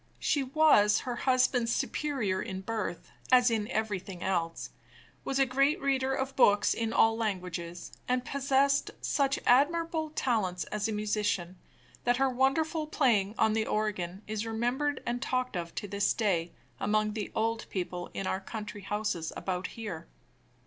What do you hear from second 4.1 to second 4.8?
else;